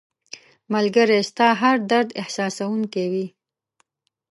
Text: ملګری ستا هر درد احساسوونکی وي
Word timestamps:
ملګری 0.73 1.19
ستا 1.29 1.47
هر 1.61 1.75
درد 1.91 2.09
احساسوونکی 2.21 3.05
وي 3.11 3.25